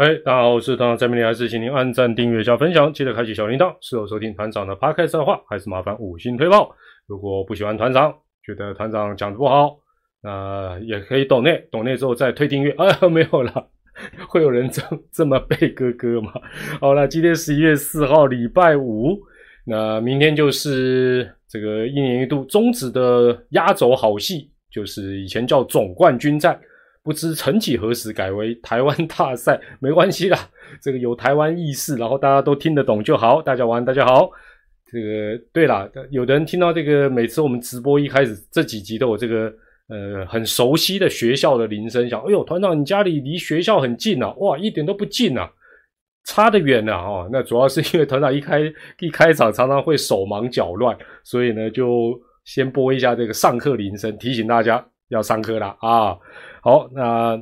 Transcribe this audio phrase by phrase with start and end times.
[0.00, 3.76] 嗨，大家好，我是团长蔡明礼，还是请您按赞、订阅加分享，记得开启小铃铛。
[3.82, 6.74] 是否收听团长的 podcast 话，还是麻烦五星推爆。
[7.06, 8.10] 如果不喜欢团长，
[8.42, 9.76] 觉得团长讲的不好，
[10.22, 12.70] 那也可以懂内，懂内之后再推订阅。
[12.78, 13.68] 啊，没有了，
[14.26, 14.82] 会有人这
[15.12, 16.32] 这么背哥哥吗？
[16.80, 19.20] 好了，今天十一月四号，礼拜五，
[19.66, 26.58] 那明天就是这个一年一度终止的压轴好戏，就是以前叫总冠军战。
[27.02, 30.38] 不知曾几何时改为台湾大赛，没关系啦，
[30.82, 33.40] 这个有台湾意识，然后大家都听得懂就好。
[33.40, 34.30] 大家晚，大家好。
[34.92, 39.52] 这个对啦，有的人听到这个，每次我们直播一开始这几集都有这个
[39.88, 45.48] 呃很熟悉的学校的铃声，想，哎呦，团长你家里离学校很近啊，哇，一点都不近啊，
[46.24, 47.28] 差得远啊哦。
[47.32, 48.60] 那主要是因为团长一开
[48.98, 56.16] 一开场常常会手忙脚乱，所以呢就先播一下这个上课铃声，提醒大家要上课了啊。
[56.62, 57.40] 好，那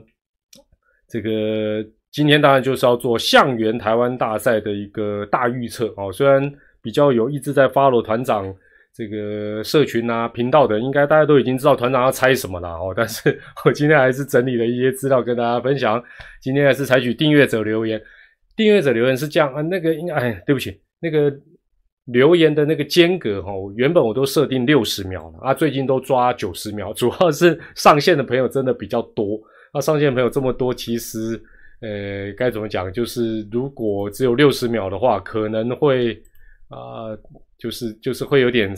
[1.08, 6.12] 这个今天当然就是要做象园台湾大赛的一个大预测哦。
[6.12, 6.52] 虽然
[6.82, 8.52] 比较有一直在 follow 团长
[8.94, 12.92] 这个社群啊频道的，应该大家都已经知道团长要猜什么了哦。
[12.96, 16.02] 但是我今天还是整理了一些资料跟大家分享。
[16.40, 18.00] 今天还是采取订阅者留言，
[18.56, 19.62] 订阅者留言是这样啊。
[19.62, 21.30] 那个应该哎，对不起，那个
[22.08, 29.38] 留言的那个间隔哈，原本我都设定六十秒了啊，最近都抓九十秒，主要是上线的朋友真的比较多。
[29.74, 31.40] 那上线朋友这么多，其实
[31.82, 32.90] 呃该怎么讲？
[32.90, 36.14] 就是如果只有六十秒的话，可能会
[36.68, 37.12] 啊，
[37.58, 38.74] 就是就是会有点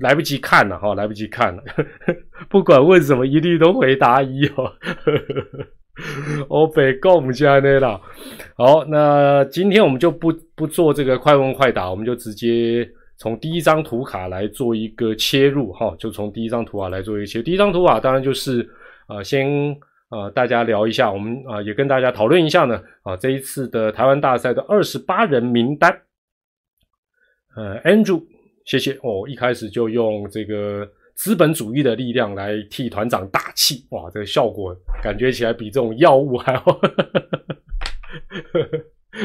[0.00, 1.62] 来不及看了哈，来不及看了。
[2.48, 4.72] 不管问什么，一律都回答一哦。
[6.48, 7.98] 我北共家的啦。
[8.56, 12.86] 好，那今天我们就不不做这个快问快答，我们就直接
[13.16, 17.42] 从第一张图卡来做一个切入哈，就从第一张图卡来做一个切。
[17.42, 18.68] 第一张图卡当然就是
[19.06, 19.74] 啊，先
[20.10, 26.02] 啊大家聊一下，我们啊也跟大家讨论一下呢啊这一次的台湾大赛的二十八人名单。
[27.56, 28.22] 呃，Andrew，
[28.66, 30.86] 谢谢哦，一开始就用这个。
[31.16, 36.62] 资本主义的力量来替团长打气，哇，这个效果感觉起来比这种药物还要。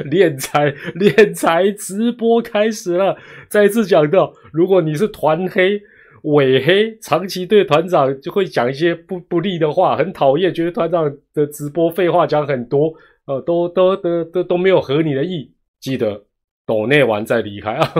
[0.05, 3.17] 练财练财直播开始了，
[3.49, 5.81] 再次讲到，如果你是团黑、
[6.23, 12.93] 伪黑，长期对团长就会讲一些不不利的话，很讨厌，觉得团长的直播废话讲很多，
[13.25, 16.23] 呃，都都都都都没有合你的意，记得
[16.65, 17.93] 抖内完再离开啊。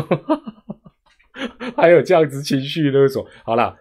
[1.76, 3.78] 还有这样子情绪勒索，好了，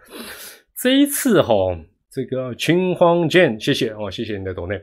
[0.75, 1.53] 这一次哈，
[2.09, 4.81] 这个秦荒剑，谢谢哦，谢谢你的懂内，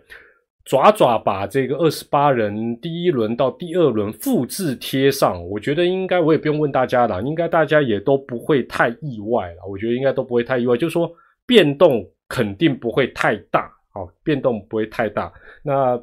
[0.65, 11.11] 爪爪把这个二十八人第一轮到第二轮复制贴上，我觉得应该我也不用问大家了，应该大家也都不会太意外了，我觉得应该都不会太意外，就是说
[11.47, 15.33] 变动肯定不会太大，好，变动不会太大。
[15.63, 16.01] 那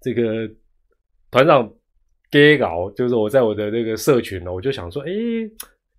[0.00, 0.48] 这个
[1.30, 1.70] 团长。
[2.34, 5.08] 给稿就是我在我的那个社群呢，我就想说，哎，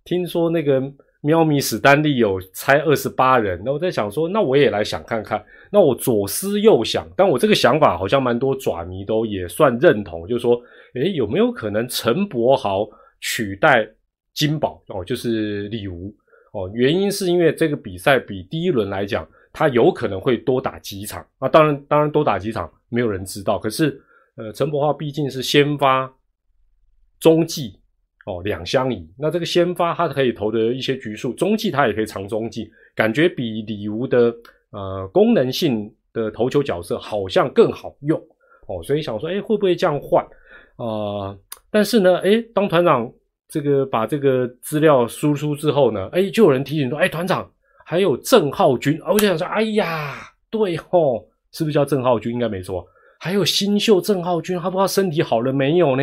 [0.04, 0.82] 听说那个
[1.22, 5.42] 喵咪史丹利有猜二十八人，那我在想说，那我也来想看看。
[5.70, 10.60] 那我左思右想，但我这个想法好像蛮多爪迷都也算认同，就是说，
[10.92, 12.86] 哎，有没有可能陈柏豪
[13.22, 13.88] 取代
[14.34, 16.14] 金宝哦，就是李吴
[16.52, 16.70] 哦？
[16.74, 21.48] 原因是因为这个比赛比第一轮来讲，他有可能会多打几场啊。
[21.48, 23.98] 当然，当然多打几场没有人知道，可是
[24.36, 26.12] 呃，陈柏豪毕竟是先发。
[27.20, 27.78] 中继
[28.26, 29.08] 哦，两相宜。
[29.18, 34.34] 那这个先发他可以投的一些局数，中继他也可以长中继，感觉比李吴的
[34.70, 38.18] 呃功能性的投球角色好像更好用
[38.66, 38.82] 哦。
[38.82, 40.24] 所以想说，哎，会不会这样换
[40.76, 41.36] 啊？
[41.70, 43.10] 但是呢，哎，当团长
[43.48, 47.48] 这个把这个资料输出之后呢，哎，就有人提醒说，哎，团长
[47.84, 50.16] 还有郑浩君啊，我就想说，哎呀，
[50.50, 52.32] 对吼，是不是叫郑浩君？
[52.32, 52.84] 应该没错。
[53.18, 56.02] 还有新秀郑浩君，他不知道身体好了没有呢？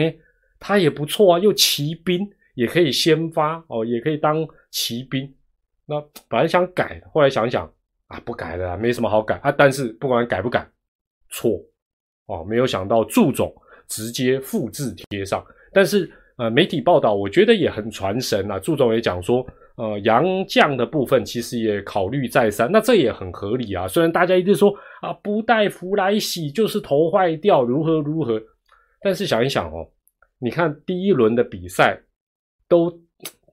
[0.66, 2.26] 他也不错啊，又骑兵
[2.56, 5.30] 也可以先发哦，也可以当骑兵。
[5.86, 6.00] 那
[6.30, 7.70] 本来想改，后来想想
[8.08, 9.52] 啊，不改了，没什么好改啊。
[9.52, 10.66] 但是不管改不改，
[11.30, 11.60] 错
[12.28, 13.54] 哦，没有想到祝总
[13.90, 15.46] 直接复制贴上。
[15.74, 18.58] 但是呃，媒体报道我觉得也很传神啊。
[18.58, 19.46] 祝总也讲说，
[19.76, 23.86] 呃，杨将的部分其实也考虑再三，那这也很合理啊。
[23.86, 28.42] 虽然大家一直说啊，不带福来喜就是头坏掉，如何如何，
[29.02, 29.86] 但是想一想哦。
[30.44, 31.98] 你看第一轮的比赛，
[32.68, 32.92] 都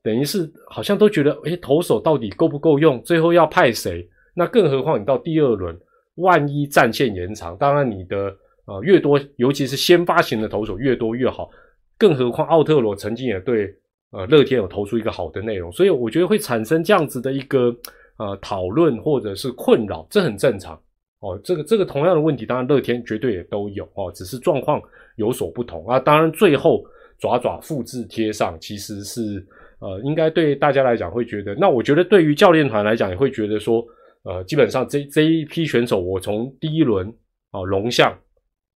[0.03, 3.01] 等于是好像都觉得，诶，投手到底够不够用？
[3.05, 4.09] 最后要派谁？
[4.35, 5.79] 那更何况你到第二轮，
[6.17, 8.35] 万一战线延长，当然你的
[8.67, 11.49] 呃越多，尤其是先发型的投手越多越好。
[11.97, 13.73] 更何况奥特罗曾经也对
[14.11, 17.73] 呃乐天有投出一个好的内容，所以我觉得会产生这样子的一个
[18.17, 20.81] 呃讨论或者是困扰，这很正常
[21.21, 24.81] 哦，这个这个同样的问题，当然乐天绝对也都有哦，只是状况
[25.17, 26.01] 有所不同啊。
[26.01, 26.83] 当然最后
[27.19, 29.47] 爪爪复制贴上，其实是
[29.81, 33.85] 呃，应该对大家来讲会觉得，那我觉得对于教练团来讲也会觉得说，
[34.23, 37.07] 呃，基本上这这一批选手，我从第一轮
[37.51, 38.19] 啊龙象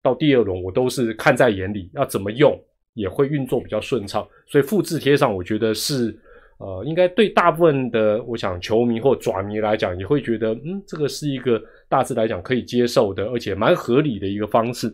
[0.02, 2.54] 到第二轮，我都是看在眼里，要怎么用
[2.92, 6.14] 也会运作比较顺畅，所以复制贴上，我觉得是。
[6.58, 14.92] 呃，应该对大部分的我想球迷或爪迷来讲，也会觉得，嗯，这个是一个大致来讲可以接受的，而且蛮合理的一个方式。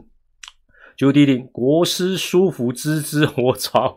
[0.97, 3.95] 九弟弟，国师舒服之之，我操，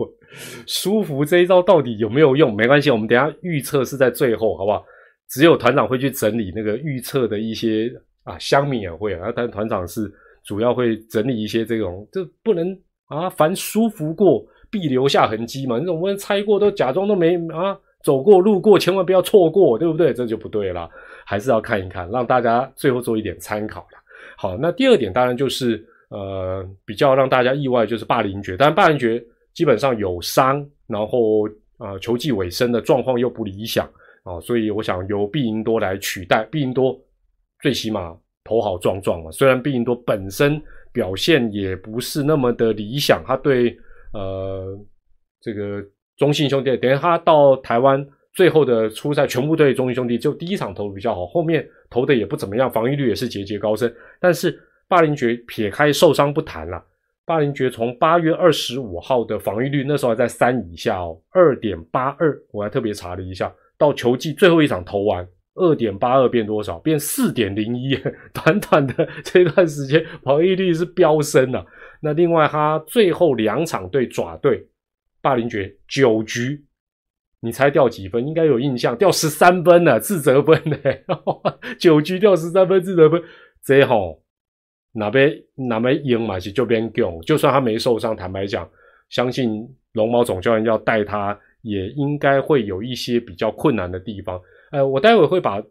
[0.68, 2.54] 舒服这一招到底有没有用？
[2.56, 4.84] 没关系，我们等下预测是在最后，好不好？
[5.30, 7.92] 只有团长会去整理那个预测的一些
[8.24, 10.12] 啊，乡民也会啊，但团长是
[10.46, 12.78] 主要会整理一些这种，就不能
[13.08, 14.46] 啊，凡舒服过。
[14.74, 15.78] 必留下痕迹嘛？
[15.78, 20.12] 你总不能猜过都假装都没啊，走过路过，千万不要错过，对不对？
[20.12, 20.90] 这就不对了，
[21.24, 24.00] 还是要看一看，让大家最后做一点参考了。
[24.36, 29.24] 好，那第二点当然就是呃，比较让大家意外就是霸凌爵，但霸凌爵
[29.54, 31.48] 基本上有伤，然后
[31.78, 33.88] 呃球季尾声的状况又不理想
[34.24, 36.44] 啊，所以我想由毕赢多来取代。
[36.52, 37.00] 毕赢多
[37.62, 40.60] 最起码头好壮壮嘛，虽然毕赢多本身
[40.92, 43.78] 表现也不是那么的理想，他对。
[44.14, 44.80] 呃，
[45.42, 45.84] 这个
[46.18, 53.94] 中信兄弟，等于他到台湾最后的初赛，全部对中信兄弟，就第一场投的比较好，后面投的也不怎么样，防御率也是节节高升。
[54.20, 54.58] 但是
[54.88, 56.84] 霸凌爵撇开受伤不谈了，
[57.26, 66.78] 霸凌爵从八月二十五号的防御率那时候还在三以下哦，二点八二，我还特别查了一下，到球季最后一场投完，二点八二变多少？
[66.80, 67.98] 变四点零一，
[68.34, 71.66] 短短的这段时间防御率是飙升了。
[72.06, 74.68] 那另外，他最后两场对爪队，
[75.22, 76.62] 霸凌爵九局，
[77.40, 78.28] 你猜掉几分？
[78.28, 80.78] 应该有印象，掉十三分呢，自责分呢。
[81.80, 83.24] 九局掉十三分自责分，
[83.64, 84.22] 这吼
[84.92, 87.22] 哪边哪边赢嘛是就边强。
[87.22, 88.70] 就算他没受伤，坦白讲，
[89.08, 94.42] 相信龙猫总教练要带他，也应该会有一些比较困难的地方。
[94.74, 95.64] 呃，我待会会把。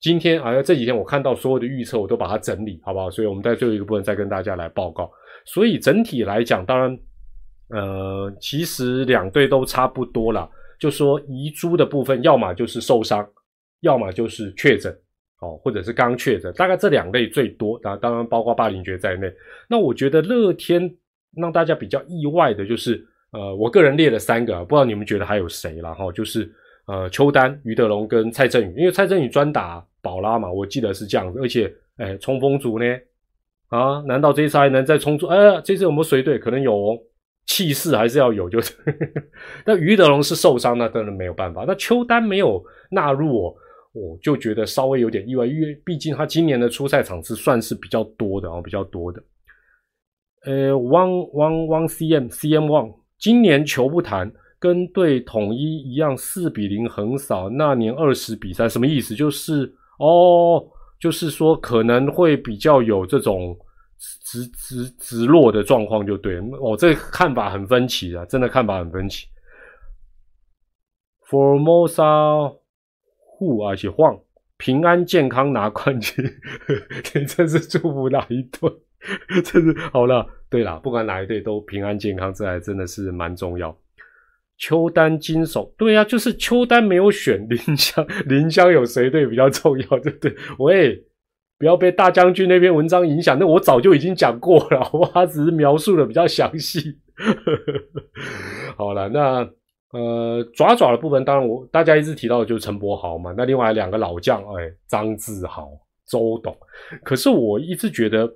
[0.00, 3.08] 今天啊，这几天我看到所有的预测，我都把它整理，好不好？
[3.08, 5.08] 所以我们在最后一个部分再跟大家来报告。
[5.44, 6.98] 所以整体来讲，当然，
[7.68, 10.48] 呃，其实两队都差不多了。
[10.78, 13.26] 就说遗珠的部分，要么就是受伤，
[13.80, 14.92] 要么就是确诊，
[15.40, 17.80] 哦，或者是刚确诊，大概这两类最多。
[17.82, 19.32] 啊，当然包括霸凌爵在内。
[19.68, 20.92] 那我觉得乐天
[21.36, 26.10] 让大家比较意外的就是，呃，我个人列了三个，不知道你们觉得还有谁了哈？
[26.12, 26.50] 就是
[26.86, 29.84] 呃，邱丹、于德龙跟蔡振宇，因为蔡振宇专打。
[30.04, 32.84] 宝拉嘛，我记得是这样子，而且，哎，冲锋组呢？
[33.72, 35.26] 啊，难道这次还能再冲出？
[35.28, 36.38] 哎，这次有没有随队？
[36.38, 36.98] 可能有哦，
[37.46, 38.74] 气势还是要有，就是。
[39.64, 41.64] 那于德龙是受伤，那当然没有办法。
[41.66, 43.56] 那邱丹没有纳入，我
[43.94, 49.22] 我就觉得稍微有点意外，因为毕竟他今年的出赛场次算是比较多的哦，比较多的。
[50.44, 54.30] 呃，one one one cm cm 汪今年球不谈。
[54.60, 59.12] 跟对统一一样，四比零横扫那年二十比三，什么意思？
[59.12, 59.74] 就是。
[59.98, 60.64] 哦，
[61.02, 63.58] 就是说可能会比较有这种
[63.98, 66.38] 直直直落的状况，就对。
[66.60, 69.26] 哦，这看法很分歧啊，真的看法很分歧。
[71.28, 72.56] Formosa
[73.16, 74.16] 护而且晃
[74.58, 76.24] 平安健康拿冠军，
[77.16, 78.72] 你这是祝福哪一队？
[79.42, 83.76] 这是好了，对了，不管哪一队都平安健康，这还真的是蛮重要。
[84.58, 90.36] 邱丹金手，对呀，就是邱丹没有选林香， 林香有谁对比较重要，对不对？
[90.58, 91.04] 喂，
[91.58, 96.98] 不要被大将军那篇文章影响，那我早就已经讲过了，我他只是描述的比较详细。
[98.76, 99.48] 好了，那
[99.92, 105.68] 呃爪爪的部分，当然我大家一直提到的就是陈柏豪嘛，那另外两个老将，哎，张志豪、
[106.06, 106.56] 周董，
[107.02, 108.32] 可是我一直觉得。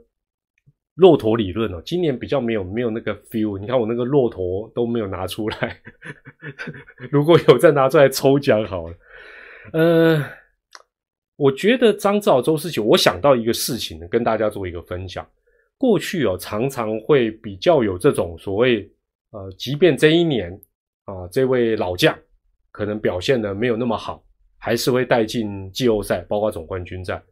[0.97, 3.59] 骆驼理论哦，今年比较没有没有那个 feel。
[3.59, 5.79] 你看我那个骆驼都没有拿出来，
[7.11, 8.95] 如果有再拿出来抽奖好了。
[9.75, 10.25] 呃，
[11.37, 15.27] 我觉得张兆周世奇，我想到一个事情跟大家做一个分享。
[15.77, 18.91] 过去哦，常常会比较有这种所谓
[19.33, 20.51] 呃，即便这一年
[21.05, 22.19] 啊，这位老将
[22.71, 24.25] 可能表现的没有那么好，
[24.57, 27.23] 还是会带进季后赛，包括总冠军战。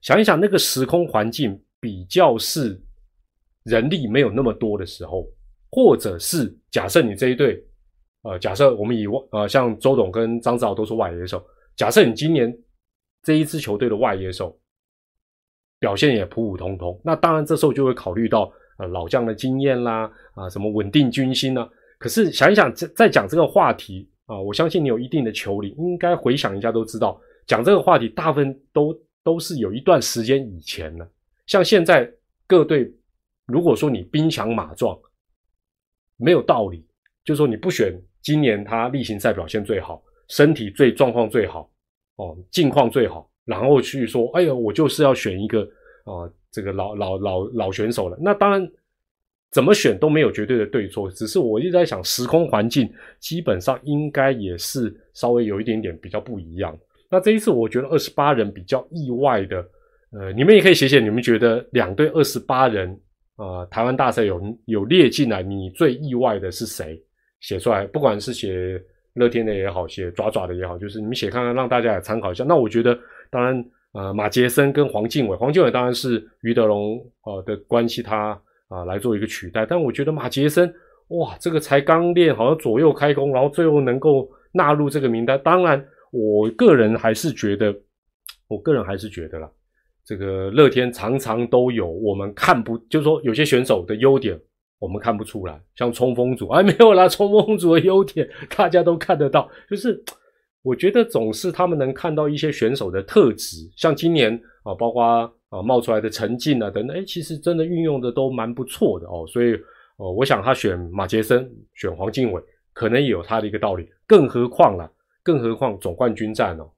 [0.00, 2.76] 想一想那个时空环境，比较是。
[3.64, 5.26] 人力没有那么多的时候，
[5.70, 7.62] 或者是假设你这一队，
[8.22, 11.44] 呃，假设我们以，呃，像周董跟张志豪都是外野手，
[11.76, 12.56] 假设你今年
[13.22, 14.58] 这一支球队的外野手
[15.78, 21.68] 表现也普普通通，那当然这时候就会考虑到呃老将的经验啦，啊，什么稳定军心呢？
[21.98, 28.92] 可是想一想，在在讲这个话题啊，我相信你有一定的球龄，应该回想一下都知道，讲这个话题大部分都
[29.24, 31.08] 都是有一段时间以前了。
[31.46, 32.10] 像现在
[32.46, 32.92] 各队，
[33.46, 34.98] 如果说你兵强马壮，
[36.16, 36.84] 没有道理，
[37.24, 41.70] 就说你不选今年他例行赛表现最好、身体最状况最好、
[42.16, 45.62] 哦近况最好，然后去说，哎呀，我就是要选一个
[46.04, 48.18] 啊这个老老老老选手了。
[48.20, 48.70] 那当然。
[49.50, 56.74] 怎么选都没有绝对的对错，只是我一直在想，时空环境基本上应该也是稍微有一点点比较不一样。
[57.10, 59.62] 那这一次我觉得二十八人比较意外的，
[60.12, 62.98] 呃，你们也可以写写，你们觉得两队二十八人
[63.42, 67.00] 啊，台湾大赛有有列进来，你最意外的是谁？
[67.40, 68.80] 写出来，不管是写
[69.14, 72.44] 乐天的也好，写爪爪的也好，就是你们写看看，让大家也参考一下。
[72.44, 72.98] 那我觉得，
[73.30, 78.40] 当然，呃，马杰森跟黄敬伟，黄敬伟当然是于德龙呃的关系，他。
[78.68, 80.74] 啊，来做一个取代，但我觉得马杰森，
[81.08, 85.38] 哇，这个才刚练，好像左右开弓，然后最后能够纳入这个名单。
[85.44, 87.70] 当然，我个人还是觉得，
[88.48, 89.50] 我个人还是觉得啦，
[90.04, 94.38] 这个乐天常常都有我们看不，就是说有些选手的优点
[94.78, 100.02] 我们看不出来，像冲锋组，哎，没有啦，冲锋组的优点大家都看得到，就是
[100.62, 105.32] 我觉得总是他们能看到一些选手的特质，像今年啊，包括。
[105.52, 109.52] 啊，冒出来的陈进啊等等，哎，其实真的运用的都蛮不错的哦，所以，
[109.98, 112.42] 呃，我想他选马杰森，选黄靖伟，
[112.72, 113.86] 可能也有他的一个道理。
[114.06, 114.90] 更何况了，
[115.22, 116.70] 更何况总冠军战哦，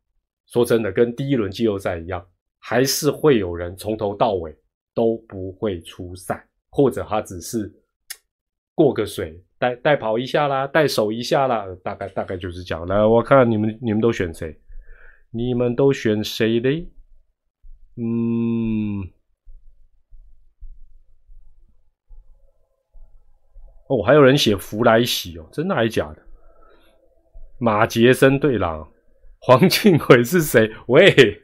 [0.49, 2.21] 说真的，跟第一轮季后赛一样，
[2.67, 4.57] 还是会有人从头到尾
[4.95, 7.71] 都不会出赛，或者他只是
[8.75, 12.87] 过个水，带带跑一下啦，带手一下啦，大概大概就是这样。
[12.87, 14.59] 来，我看你们你们都选谁？
[15.31, 16.89] 你们都选谁嘞？
[17.97, 19.13] 嗯，
[23.89, 26.23] 哦，还有人写弗莱喜哦，真的还是假的？
[27.59, 28.91] 马杰森对狼，
[29.41, 30.73] 黄庆伟是谁？
[30.87, 31.44] 喂，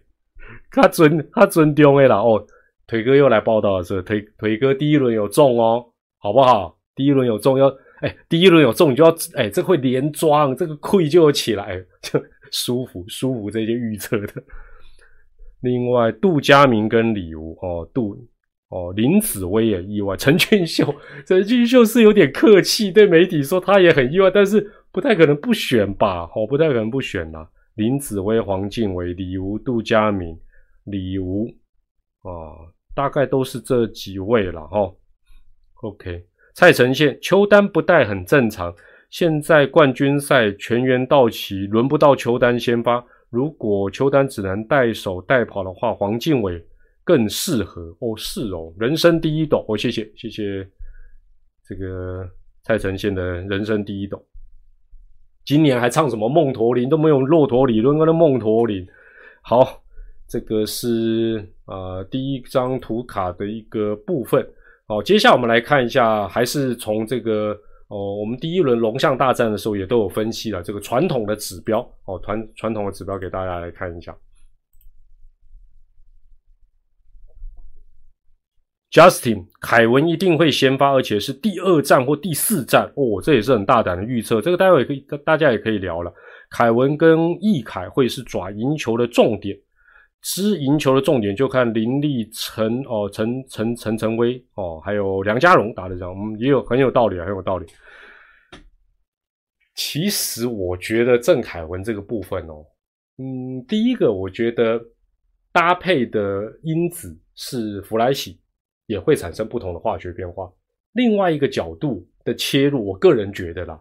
[0.71, 2.45] 他尊他尊重的啦哦，
[2.87, 5.85] 腿哥又来报道了，是腿腿哥第一轮有中哦，
[6.19, 6.77] 好不好？
[6.95, 7.67] 第一轮有中要
[8.01, 14.33] 哎，第一轮有中你就要哎，这会连庄，这个愧疚起来， 就舒服舒服这些预测的。
[15.61, 18.17] 另外，杜佳明跟李吴哦，杜
[18.71, 20.17] 哦林子薇也意外。
[20.17, 20.95] 陈俊秀，
[21.27, 26.29] 陈俊秀是有点客气，对媒体说他也很意外，但是不太可能不选吧？
[26.35, 27.49] 哦，不太可能不选啦。
[27.75, 30.37] 林子薇、黄敬伟、李吴、杜佳明、
[30.85, 31.47] 李吴
[32.23, 34.93] 啊，大概都是这几位了哈。
[35.83, 38.75] OK，蔡成宪，邱丹不带很正常。
[39.11, 43.05] 现在冠军赛全员到齐，轮不到邱丹先发。
[43.29, 46.65] 如果邱丹只能带手带跑的话，黄靖伟
[47.03, 48.17] 更适合哦。
[48.17, 50.69] 是哦，人生第一斗哦，谢谢谢谢
[51.65, 52.29] 这个
[52.63, 54.25] 蔡成宪的人生第一斗。
[55.45, 58.87] 今年还唱什么梦驼铃都没有骆驼理论跟那梦驼铃。
[59.43, 59.83] 好，
[60.31, 64.49] 这个是呃第一张图卡的一个部分。
[64.87, 67.55] 好，接下来我们来看一下，还是从这个。
[67.89, 74.17] 哦，我们第一轮龙象大战的时候也都有分析了这个传统的指标哦，传传统的指标给大家来看一下。
[78.93, 84.41] Justin 凯文一定会先发，而且是第二战或第四战哦，这也是很大胆的预测。
[84.41, 86.15] 这个待会可以大家也可以聊了。
[86.49, 89.59] 凯文跟易凯会是抓赢球的重点。
[90.23, 97.67] 知赢球的重点就看林立陈哦，陈陈陈陈威哦，还有梁家荣打的这样，嗯，也有很有道理，很有道理。
[99.75, 102.65] 其实我觉得郑凯文这个部分哦，
[103.17, 104.79] 嗯，第一个我觉得
[105.53, 108.39] 搭配的因子是弗莱喜，
[108.87, 110.53] 也会产生不同的化学变化。
[110.93, 113.81] 另外一个角度的切入，我个人觉得啦，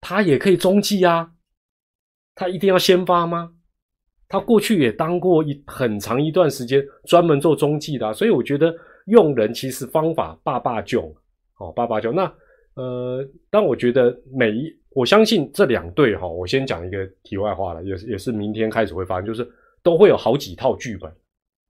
[0.00, 1.32] 他也可以中继啊，
[2.34, 3.54] 他一定要先发吗？
[4.28, 8.74] 他过去也当过一很长一段时间专门做中继的，所以我觉得
[9.06, 11.14] 用人其实方法爸爸就
[11.58, 12.24] 哦，爸爸就那
[12.74, 19.48] 呃，但我觉得每一我相信这两队哈，我先讲一个题外话了，也是也是明天开始会发生，就是
[19.82, 21.12] 都会有好几套剧本，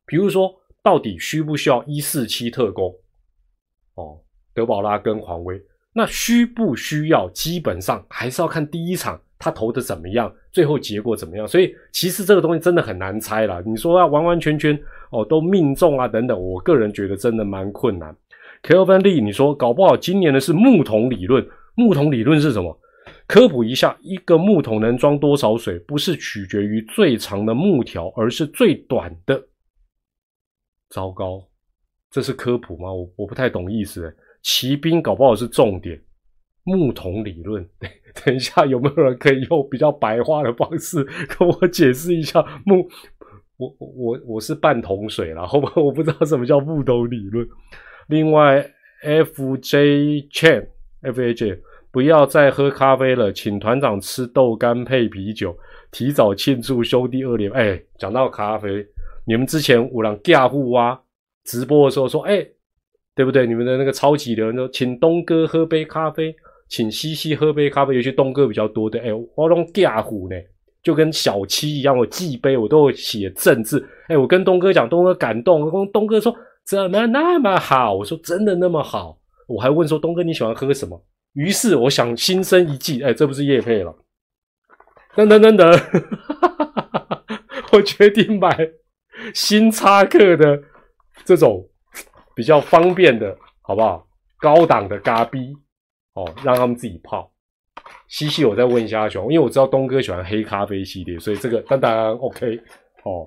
[0.07, 0.51] 比如说
[0.83, 2.95] 到底需不需要一四七特工？
[3.97, 4.19] 哦，
[4.55, 5.61] 德保拉跟黄威，
[5.93, 9.21] 那需不需要基本上还是要看第一场。
[9.45, 10.35] 他投的怎么样？
[10.51, 11.47] 最后结果怎么样？
[11.47, 13.63] 所以其实这个东西真的很难猜了。
[13.67, 14.75] 你说要完完全全
[15.11, 18.17] 哦都命中啊等等，我个人觉得真的蛮困难。
[18.63, 21.47] Kelvin Lee，你说搞不好今年的是木桶理论？
[21.75, 22.81] 木桶理论是什么？
[23.27, 29.43] 科普一下，一个木桶能装多少水，不是取决于最长的木条，而是最短的。
[30.89, 31.47] 糟糕，
[32.11, 32.91] 这是科普吗？
[32.91, 34.17] 我我不太懂意思。
[34.43, 36.01] 骑兵搞不好是重点。
[36.65, 37.67] 木桶理论，
[38.25, 41.05] 等一下有没有人可以用比较白话的方式
[41.39, 42.89] 跟我解释一下木
[43.57, 45.71] 我我我是半桶水了，好吧？
[45.77, 47.47] 我不知道什么叫木桶理论。
[48.09, 48.69] 另外
[49.05, 51.61] ，FJ Chan，FJ，
[51.93, 55.57] 不要再喝咖啡了，请团长吃豆干配啤酒，
[55.93, 57.51] 提早庆祝兄弟二连。
[57.53, 58.85] 哎，讲到咖啡，
[59.27, 61.01] 你们之前五郎架户哇
[61.45, 62.45] 直播的时候说，哎，
[63.15, 63.47] 对不对？
[63.47, 66.35] 你们的那个超级人说，请东哥喝杯咖啡，
[66.69, 70.37] 请西西喝杯咖啡，尤其东哥比较多的，哎，我弄架虎呢。
[70.83, 73.83] 就跟小七一样，我记杯我都写正字。
[74.07, 75.63] 哎，我跟东哥讲，东哥感动。
[75.63, 76.35] 我跟东哥说，
[76.67, 77.95] 怎么那么好？
[77.95, 79.19] 我说真的那么好？
[79.49, 81.03] 我还问说，东哥你喜欢喝什么？
[81.33, 83.97] 于是我想心生一计，哎，这不是叶配了？
[85.17, 85.67] 等等等等，
[87.73, 88.55] 我决定买
[89.33, 90.63] 新插客的
[91.25, 91.67] 这种
[92.35, 94.07] 比较方便的，好不好？
[94.39, 95.51] 高档的咖啡
[96.15, 97.31] 哦，让他们自己泡。
[98.09, 102.59] 西西，我再问一下阿雄，因为我知道东哥喜欢黑咖啡系列，所以这个当然 OK
[103.05, 103.27] 哦。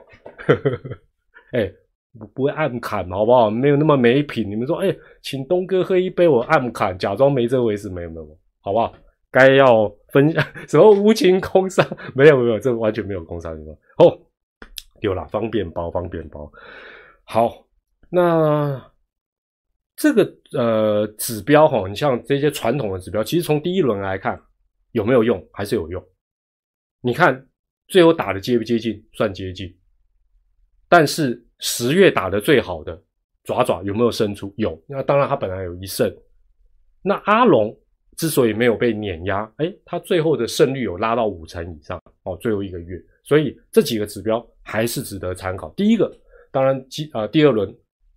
[1.51, 1.71] 哎，
[2.17, 3.49] 不不会暗砍好不好？
[3.49, 4.49] 没有那么没品。
[4.49, 8.93] 你们说，哎，请东哥喝一杯，我暗砍，假装没这回事，没有没有，好不好？
[9.29, 11.85] 该要分享 什么无情空伤？
[12.15, 13.77] 没有没有，这完全没有空伤什么。
[13.97, 14.17] 哦，
[15.01, 16.49] 有了，方便包方便包。
[17.25, 17.65] 好，
[18.09, 18.81] 那
[19.97, 24.41] 这个呃指标哈，你像这些传统的指标，其实从第一轮来看。
[24.93, 25.45] 有没有用？
[25.51, 26.03] 还是有用？
[27.01, 27.47] 你看
[27.87, 29.05] 最后打的接不接近？
[29.13, 29.71] 算接近。
[30.89, 32.99] 但是十月打的最好的
[33.43, 34.51] 爪爪有没有胜出？
[34.57, 34.81] 有。
[34.87, 36.11] 那当然他本来有一胜。
[37.03, 37.77] 那阿龙
[38.15, 42.35] 之所以没有被碾压，哎，他最后的胜率有拉到五成以上哦。
[42.41, 45.69] 最后一个月，所以这几个指标还是值得参考。
[45.75, 46.11] 第一个，
[46.49, 47.69] 当然，第啊第二轮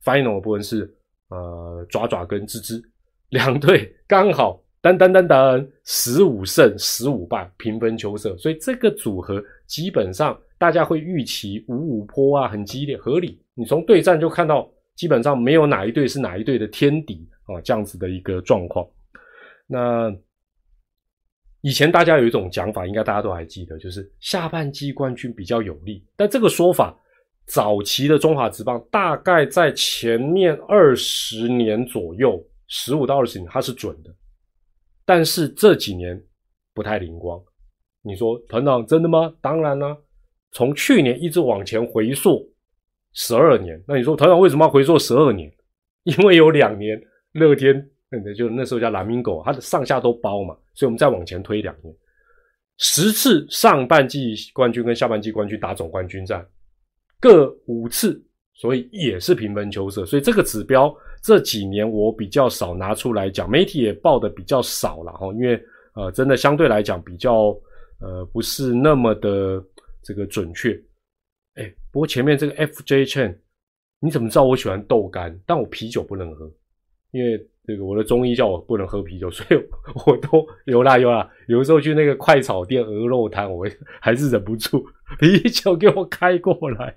[0.02, 0.90] final 的部分是
[1.30, 2.82] 呃爪爪跟吱吱
[3.30, 4.62] 两队刚好。
[4.82, 13.38] 噔噔噔噔，十五胜十五败，平分秋色，所以这个组合基本上大家会预期五五坡啊，很激烈，合理。
[13.52, 14.66] 你从对战就看到，
[14.96, 18.88] 基本上没有哪一队是哪一队的天敌啊，这样子的一个状况。
[19.66, 20.10] 那
[21.60, 26.02] 以前大家有一种讲法，应该大家都还记得，就是下半季冠军比较有利。
[26.16, 26.98] 但这个说法，
[27.50, 34.14] 早期的中华职棒大概在前面二十年左右，十五到二十年，它是准的。
[35.04, 36.22] 但是这几年
[36.72, 37.42] 不太灵光，
[38.02, 39.34] 你说团长真的吗？
[39.40, 39.96] 当然啦，
[40.52, 42.48] 从去年一直往前回溯
[43.14, 45.52] 十二年，那你说团长为什么要回溯十二年？
[46.04, 46.96] 因为有两年
[47.32, 47.74] 乐天，
[48.36, 51.92] 就那时候叫蓝明狗，它的上下都包嘛，所以我们再往前推两年，
[52.78, 56.46] 十次上半季冠军跟下半季冠军打总冠军战
[57.20, 58.20] 各五次，
[58.54, 60.92] 所以也是平分秋色，所以这个指标。
[61.22, 65.62] 这几年我比较少拿出来讲，媒体也报的比较少了哈，因为
[65.94, 67.54] 呃，真的相对来讲比较
[68.00, 69.62] 呃不是那么的
[70.02, 70.72] 这个准确。
[71.56, 73.36] 哎，不过前面这个 FJ Chen，
[74.00, 75.38] 你怎么知道我喜欢豆干？
[75.44, 76.50] 但我啤酒不能喝，
[77.10, 79.60] 因为这个我的中医叫我不能喝啤酒， 所以
[80.06, 83.66] 我都有啦有啦，有的时候去那个快炒店鹅肉摊，我
[84.00, 84.82] 还是忍不住
[85.18, 86.94] 啤酒给我开过来。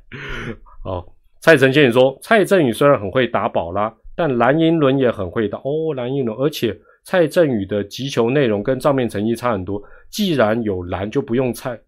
[0.85, 1.03] 哦，
[1.39, 3.93] 蔡成建也说，蔡振宇虽然很会打宝啦。
[4.15, 9.81] 但蓝英伦也很会打哦，蓝英伦，而且蔡振宇的击球内容跟账面成绩差很多。
[10.11, 11.79] 既然有蓝，就不用蔡。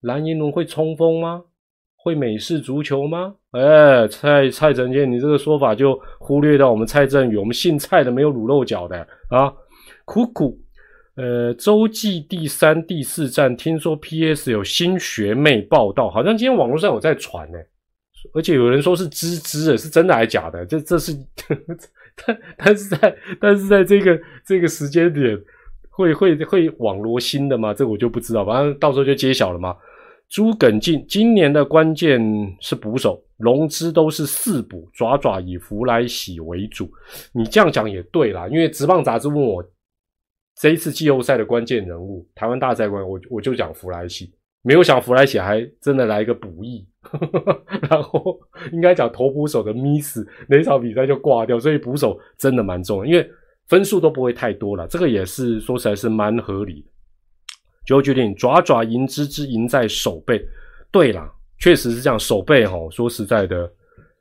[0.00, 1.44] 蓝英伦会冲锋吗？
[1.96, 3.36] 会美式足球吗？
[3.52, 9.52] 哎，蔡蔡成建，你这个说法就忽略到我们蔡振宇，我们姓蔡的没有卤肉脚的啊。
[10.04, 10.58] 苦苦，
[11.18, 17.58] 呃，洲际第三、第四站，听说 PS 有新学妹报道，好像今天网络上有在传呢。
[18.32, 20.64] 而且有人说是芝芝的，是真的还是假的？
[20.64, 21.12] 这这是，
[22.24, 25.36] 但但是在但是在这个这个时间点，
[25.90, 27.74] 会会会网罗新的吗？
[27.74, 29.74] 这我就不知道，反正到时候就揭晓了嘛。
[30.28, 32.20] 朱耿进今年的关键
[32.60, 36.88] 是捕手，龙之都是四捕，爪爪以弗莱喜为主。
[37.32, 39.64] 你这样讲也对啦，因为职棒杂志问我
[40.60, 44.32] 这一次季后赛的关键人物，台湾大赛冠，我我就讲弗莱喜。
[44.62, 46.84] 没有想弗莱喜还真的来一个补益，
[47.88, 48.38] 然后
[48.72, 50.18] 应该讲投捕手的 miss
[50.48, 53.30] 那场比赛就挂掉，所以捕手真的蛮重要，因为
[53.68, 56.90] 分数都不会太多了，这个也是说起来是蛮合理的。
[57.86, 60.44] 就决定爪爪赢之之赢在手背，
[60.90, 63.72] 对啦，确实是这样，手背哈，说实在的。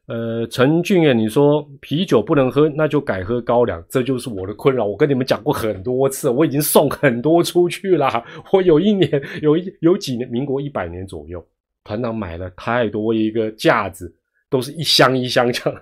[0.08, 4.86] 呃，陈俊彦，你说啤酒不能喝，那就改喝高粱，这就是我的困扰。
[4.86, 8.24] 我跟你们讲过很多次，我已经送很多出去了。
[8.54, 11.46] 我有一年，有一有几年，民国一百年左右，
[11.84, 14.16] 团长买了太多一个架子，
[14.50, 15.82] 都是一箱一箱这样，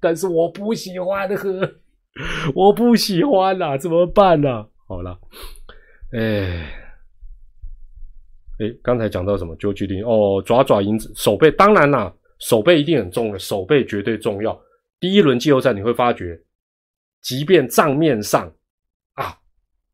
[0.00, 1.66] 但是我不喜欢喝，
[2.54, 4.66] 我不喜欢啦，怎么办呢？
[4.86, 5.18] 好了，
[6.12, 6.70] 哎，
[8.58, 9.56] 哎，刚才讲到什么？
[9.56, 14.58] 就决定哦，爪爪银子手背，当然啦，手背一定很重的，手背绝对重要。
[15.00, 16.40] 第一轮季后赛你会发觉，
[17.20, 18.52] 即便账面上
[19.14, 19.38] 啊，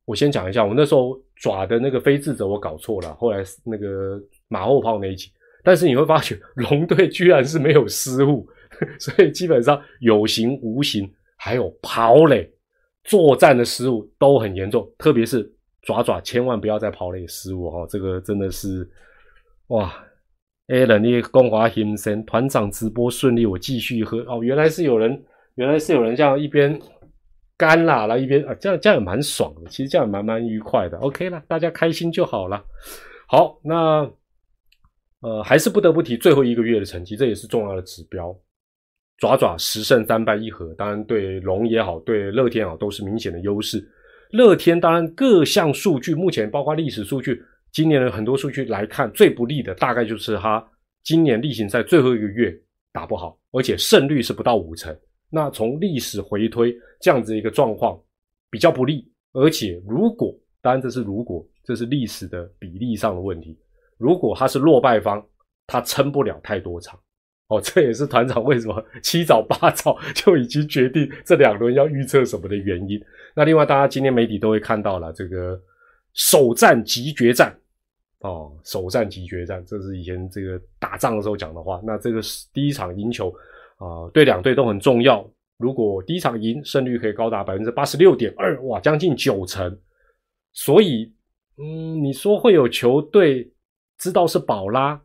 [0.04, 5.30] 我先讲一下，我那时候爪的那个非智者我搞错了，后来那个马后炮那一集，
[5.62, 8.48] 但是你会发觉龙队居然是没有失误，
[8.98, 12.50] 所以基本上有形无形还有跑垒
[13.04, 15.52] 作战的失误都很严重，特别是。
[15.84, 18.88] 爪爪千万不要再跑垒失误哈，这个真的是
[19.66, 19.92] 哇
[20.72, 24.42] ！Allen，你光华先生团长直播顺利，我继续喝哦。
[24.42, 25.22] 原来是有人，
[25.56, 26.80] 原来是有人这样一边
[27.58, 29.68] 干啦了，一边啊，这样这样也蛮爽的。
[29.68, 30.96] 其实这样蛮蛮愉快的。
[31.00, 32.64] OK 了，大家开心就好了。
[33.28, 34.10] 好，那
[35.20, 38.34] 呃，还是不得不提最后一个月的成绩，这也是重要的指标。
[39.18, 43.86] 爪爪十胜三败一和，当然对龙也好，对乐天好，都是明显的优势。
[44.30, 50.62] 乐天当然各项数据，目前包括历史数据，今年的很多数据来看，最不利的大概就是他
[51.02, 52.54] 今年例行赛最后一个月
[52.92, 54.96] 打不好，而且胜率是不到五成。
[55.30, 57.98] 那从历史回推，这样子一个状况
[58.50, 59.10] 比较不利。
[59.32, 63.58] 而且如果，当然这是如果，这是历史的比例上的问题。
[63.96, 65.24] 如果他是落败方，
[65.66, 67.00] 他撑不了太多场。
[67.48, 73.00] 哦， 这也是团长为什么七早八早就已经决定这两轮要预测什么的原因。
[73.34, 75.58] 那另外，大家今天媒体都会看到了这个
[76.12, 77.58] 首战即决战
[78.22, 81.80] 哦，首战即决战，这是以前这个打仗的时候讲的话。
[81.84, 83.28] 那这个是第一场赢球
[83.78, 85.28] 啊，对两队都很重要。
[85.58, 89.78] 如果第一场赢，胜率可以高达百分之八十六点二，哇，将近九成。
[90.52, 91.12] 所以，
[91.58, 93.52] 嗯，你说会有球队
[93.98, 95.00] 知道是宝拉，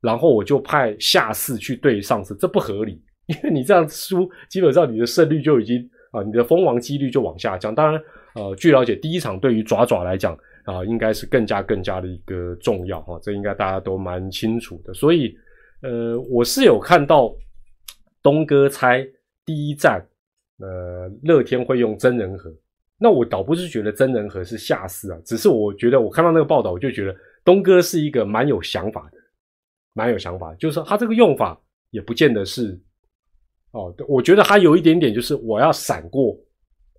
[0.00, 5.88] 然后我就派下士去对上次，这不合理，因为你这样输，基本上你的胜率就已经。
[6.12, 7.72] 啊，你的封王几率就往下降。
[7.72, 8.02] 当然，
[8.34, 10.36] 呃，据了解，第一场对于爪爪来讲
[10.74, 14.94] 啊，应该是更加更加的一个重要哈，这应该大家都蛮清楚的。
[14.94, 15.36] 所以，
[15.82, 17.34] 呃，我是有看到
[18.22, 19.06] 东哥猜
[19.44, 20.00] 第一站，
[20.58, 22.52] 呃，乐天会用真人和。
[22.98, 29.18] 那我倒不是觉得真人和是下士啊，只是我觉得我看到那个报道，我就觉得东哥是一个蛮有想法的，
[29.94, 31.58] 蛮有想法，就是他这个用法
[31.90, 32.78] 也不见得是。
[33.72, 36.36] 哦，我觉得他有一点点就是我要闪过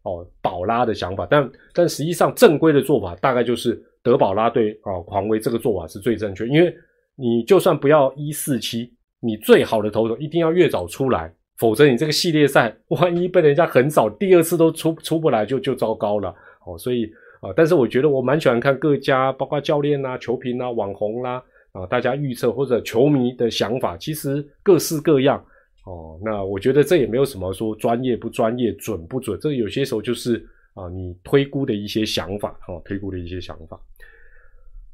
[0.03, 6.73] 哦宝拉的想法，但但实际上正规的做法大概就是德宝拉对哦狂威这个做法是最正确，因为
[7.15, 16.33] 你就算不要一四七，你最好的投手一定要越早出来，否则你这个系列赛万一被人家横扫，第二次都出出不来就就糟糕了
[16.65, 16.77] 哦。
[16.77, 17.05] 所以
[17.41, 25.43] 啊，但是我觉得我蛮喜欢看各家包括教练啊、球评啊、网红啦啊，大家预测或者球迷的想法，其实各式各样。
[25.85, 30.35] 哦，那我觉得这也没有什么说专业不专业、准不准，这有些时候就是
[30.75, 33.79] 啊，你推估的一些想法，哈，推估的一些想法。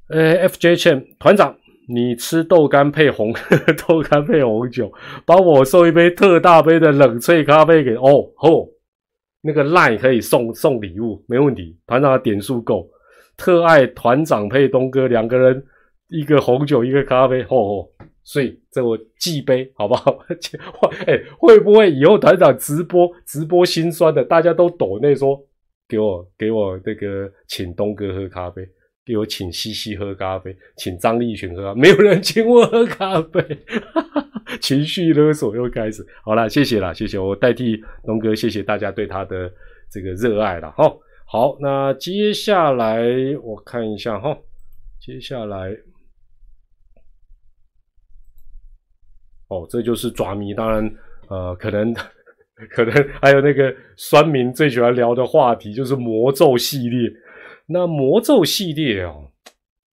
[0.10, 1.54] 呃，FJ Chen 团长，
[1.90, 3.34] 你吃豆干配红
[3.86, 4.90] 豆干配红酒，
[5.26, 8.70] 帮我送一杯特大杯的冷萃咖啡给哦吼，
[9.42, 12.90] 那个 Line 可以送送礼物，没问题，团长的点数够。
[13.36, 15.64] 特爱团长配东哥两个人，
[16.08, 17.92] 一个红酒一个咖啡，吼吼。
[18.28, 20.20] 所以这我祭杯好不好？
[21.08, 25.42] 哎，会不会以后团长直播直播心酸的，大家都抖那说
[25.88, 28.68] 给我给我那个请东哥喝咖啡，
[29.06, 33.42] 给我请西西喝咖啡，请张立群喝，没有人请我喝咖啡，
[34.60, 36.06] 情绪勒索又开始。
[36.26, 39.50] 好了，谢谢了，谢谢我代替东哥，谢谢大家对他的
[39.90, 40.94] 这个热爱了哈。
[41.26, 43.08] 好，那接下来
[43.42, 44.38] 我看一下哈，
[45.00, 45.72] 接下来。
[49.50, 50.92] 哦，这就是爪迷，当然，
[51.30, 51.94] 呃，可能，
[52.72, 57.10] 可能还有那个酸民最喜欢聊的话题，就是魔咒系列。
[57.66, 59.32] 那魔咒系列哦，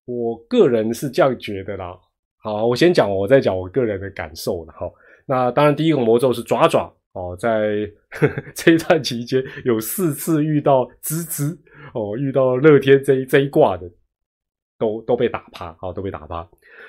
[0.04, 1.98] 我个人是这样觉得啦。
[2.38, 4.90] 好，我先讲，我再讲我个人的感受了哈。
[5.26, 7.90] 那当然，第一个魔咒是爪爪哦，在
[8.54, 11.56] 这一段期间有四次遇到吱吱
[11.94, 13.90] 哦，遇到乐天这一这一挂的，
[14.78, 16.46] 都都被打趴，好，都被打趴。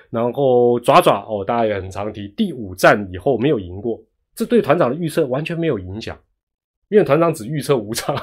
[0.09, 4.01] 然后爪爪哦，大家也很常提，第五战以后没有赢过，
[4.33, 6.17] 这对团长的预测完全没有影响，
[6.89, 8.15] 因为团长只预测五场，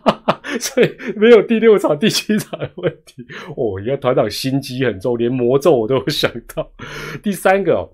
[0.60, 3.24] 所以没有第六场、第七场的问题。
[3.56, 6.70] 哦，你看团长心机很重，连魔咒我都有想到。
[7.22, 7.88] 第三个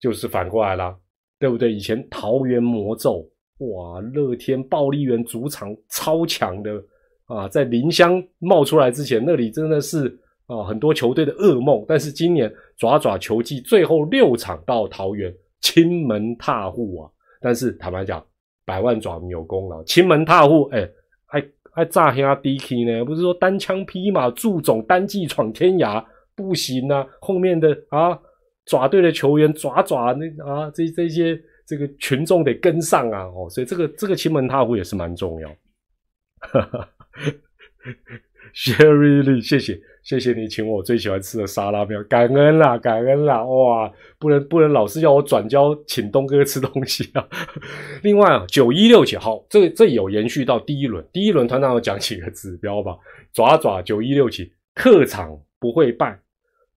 [0.00, 0.96] 就是反过来了，
[1.38, 1.72] 对不对？
[1.72, 3.26] 以前桃园魔咒，
[3.58, 6.82] 哇，乐天暴力园主场超强的
[7.26, 10.18] 啊，在林香冒出来之前，那里真的是。
[10.50, 17.10] 啊，很多球队的噩梦，但是今年爪爪球季最后六场到桃园，亲门踏户啊！
[17.40, 18.24] 但是坦白讲，
[18.64, 20.90] 百万爪迷有功劳，亲门踏户，哎，
[21.26, 23.04] 还还炸黑 DK 呢？
[23.04, 28.18] 不是说单枪匹马，祝总单骑闯天涯，不行啊，后面的啊
[28.66, 35.48] 爪队的球员爪爪那啊这这些这个群众得跟上啊哦，所以这个这个亲门踏户也是蛮重要。
[36.40, 36.88] 哈 哈
[38.54, 47.26] Sherry Lee，谢谢谢谢你请我最喜欢吃的沙拉面，感恩啦感恩啦哇，不能不能老是要我转交请东哥吃东西啊。
[48.02, 52.96] 另外啊，九一六九号，这这有延续到第一轮，第一轮团长有讲几个指标吧，
[53.32, 56.18] 爪爪九一六起，客场不会败，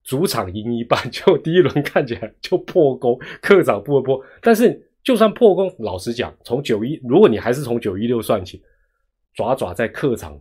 [0.03, 8.61] 主场赢一半， 就第一轮看起来就破功，客场不会破，但是就算破功，老实讲，从九一，如果你还是从九一六算起。
[9.35, 10.39] 爪爪在客场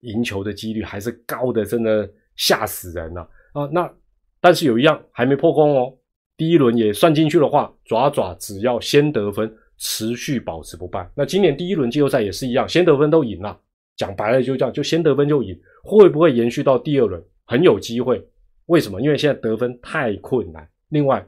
[0.00, 3.66] 赢球的几率还是高的，真的吓死人了啊！
[3.72, 3.92] 那
[4.40, 5.92] 但是有一样还没破功哦，
[6.36, 11.10] 第一轮也算进去的话，爪爪只要先得分，持续保持不败。
[11.16, 13.58] 那今年第一轮季后赛也是一样，先得分都赢了。
[13.96, 17.20] 讲白了就这样，就先得分就赢，会不会延续到第二轮？
[17.46, 18.24] 很有机会。
[18.66, 19.00] 为什么？
[19.00, 20.68] 因为现在得分太困难。
[20.90, 21.26] 另外，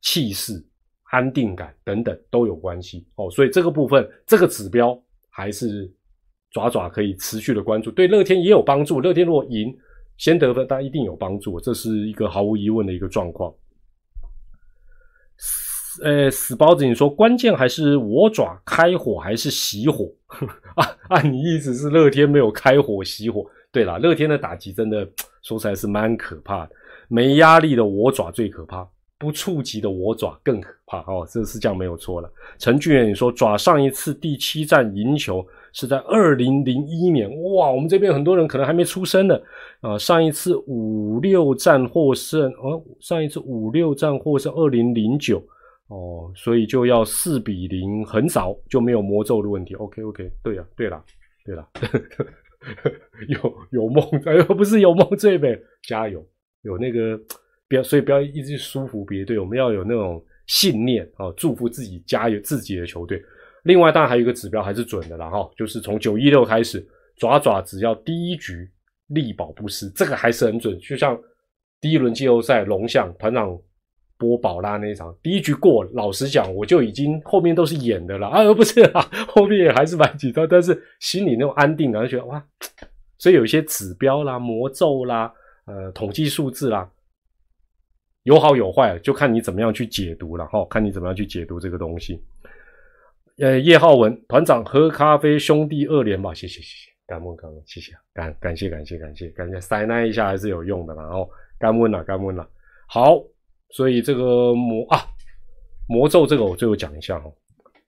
[0.00, 0.64] 气势、
[1.10, 3.30] 安定感等等都有关系哦。
[3.30, 5.92] 所以这个部分，这个指标还是。
[6.52, 9.00] 爪爪可以持续的关注，对乐天也有帮助。
[9.00, 9.74] 乐天如果赢，
[10.18, 13.52] 先得分，但一定有帮助，这是一个毫无疑问的一个状况。
[16.02, 20.10] 呃，死包子，你说关键还是我爪开火还是熄火？
[20.76, 23.44] 啊，按你意思是乐天没有开火熄火？
[23.70, 25.06] 对了，乐天的打击真的
[25.42, 26.72] 说起来是蛮可怕的，
[27.08, 28.88] 没压力的我爪最可怕，
[29.22, 30.98] 不触及的我爪更可怕。
[31.02, 32.28] 哦，这是这样没有错了。
[32.58, 35.46] 陈俊远，你说爪上一次第七战赢球。
[35.74, 39.40] 是在二零零一年，哇，我们这边很多人可能还没出生呢，
[39.80, 45.42] 啊，上一次五六战获胜，哦，上一次五六战获胜二零零九，
[45.88, 49.74] 哦，所以就要四比零横扫，就没有魔咒的问题。
[49.76, 51.02] OK OK，对呀，对了，
[51.46, 51.66] 对了，
[53.28, 55.58] 有有梦，哎 呦不是有梦最美，
[55.88, 56.22] 加油，
[56.64, 57.18] 有那个
[57.72, 63.22] 不要，所以不要一直去舒服别队，我们要有那种信念啊，祝福自己，加油自己的球队。
[63.62, 68.70] 另外，当然还有一个指标还是准的啦，哈，就是从九一六开始，爪爪只要第一局
[69.06, 70.78] 力保不失，这个还是很准。
[70.80, 71.18] 就像
[71.80, 73.58] 第一轮季后赛龙象团长
[74.18, 82.44] 波宝拉那一场，第一局过，老实讲，我就已经后面都是演的了 啊，不是啊，后面也还是蛮紧张，但是心里那种安定感，觉得哇，
[83.16, 85.32] 所以有一些指标啦、魔咒啦、
[85.64, 86.86] 呃统计数字啦，
[88.24, 92.22] 有好有坏，就看你怎么样去解读了哈，看你怎么样去解读这个东西。
[93.38, 102.48] 呃，叶浩文团长喝咖啡，兄弟二连吧，谢谢谢谢，感恩感恩，谢谢感感谢感谢感谢感谢，塞那一下还是有用的，然后干问了干问了，
[102.86, 103.18] 好，
[103.70, 104.98] 所以这个魔啊
[105.88, 107.34] 魔咒这个我最后讲一下哦，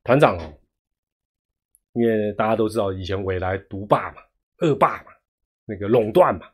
[0.03, 0.53] 团长哦，
[1.93, 4.23] 因为大家都知道以前未来独霸嘛，
[4.61, 5.13] 恶霸嘛，
[5.67, 6.47] 那个垄断嘛，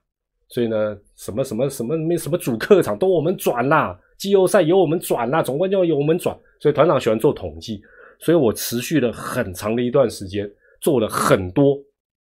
[0.51, 7.81] 所以呢，什么什么什么没什么主客场都我们转啦，季后赛由我们转啦，总冠军由我们转，所以团长喜欢做统计。
[8.19, 10.47] 所以我持续了很长的一段时间，
[10.83, 11.79] 做了很多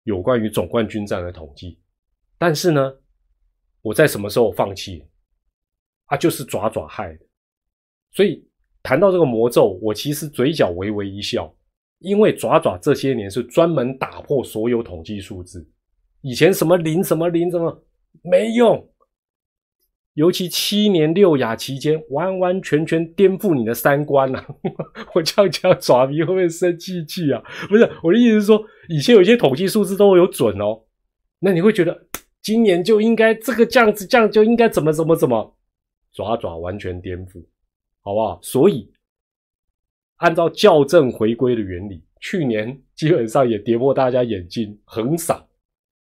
[0.02, 1.78] 有关于总冠军战的统计，
[2.38, 2.92] 但是呢，
[3.82, 5.04] 我在什么时候放弃？
[6.06, 7.18] 啊，就是爪爪害的。
[8.12, 8.44] 所以
[8.82, 11.54] 谈到这个魔咒，我其实嘴角微微一笑，
[11.98, 15.68] 因为爪爪这些年是专门打破所有统计数字，
[16.22, 17.84] 以前什么零什么零什么
[18.22, 18.88] 没用。
[20.14, 24.42] 尤其七年六亚期间，完完全全颠覆你的三观呐！
[25.14, 27.42] 我这样讲，爪迷会不会生气气啊？
[27.68, 30.84] 不是，我的意思是说，以前有些统计数字都有准哦，
[31.40, 32.06] 那你会觉得
[32.40, 35.54] 今年就应该这个这样子，这样就应该怎么怎么怎么，
[36.14, 37.44] 爪爪完全颠覆，
[38.00, 38.40] 好不好？
[38.40, 38.90] 所以
[40.16, 45.45] 按照校正回归的原理，去年基本上也跌破大家眼镜，横扫。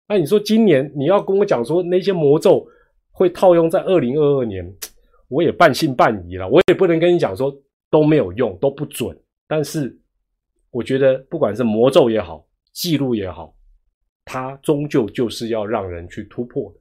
[0.07, 2.67] 那你说今年你要跟我讲说那些魔咒？
[3.15, 4.65] 会套用在二零二二年，
[5.27, 6.49] 我也半信半疑了。
[6.49, 7.55] 我也不能跟你讲说
[7.91, 9.15] 都没有用，都不准。
[9.47, 9.95] 但是
[10.71, 13.55] 我觉得，不管是魔咒也好，记录也好，
[14.25, 16.79] 它终究就是要让人去突破的。